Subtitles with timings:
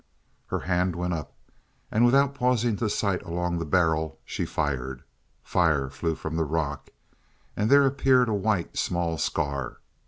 [0.47, 1.35] Her hand went up,
[1.91, 5.03] and without pausing to sight along the barrel, she fired;
[5.43, 6.89] fire flew from the rock,
[7.55, 9.77] and there appeared a white, small scar.